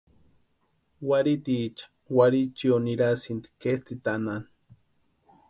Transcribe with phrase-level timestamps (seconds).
[1.09, 1.83] Warhitiicha
[2.17, 4.45] warhichio ninhasïnti ketsʼïtanhani.